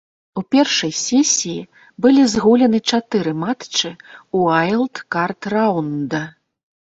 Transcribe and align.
У 0.39 0.43
першай 0.53 0.93
сесіі 1.07 1.67
былі 2.05 2.23
згуляны 2.33 2.79
чатыры 2.93 3.35
матчы 3.43 3.93
ўайлдкард 4.41 5.39
раўнда. 5.55 6.25